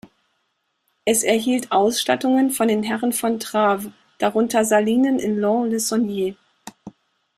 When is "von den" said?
2.49-2.81